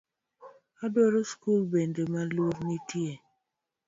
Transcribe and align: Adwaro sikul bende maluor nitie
Adwaro 0.83 1.19
sikul 1.29 1.61
bende 1.71 2.03
maluor 2.11 2.55
nitie 2.67 3.13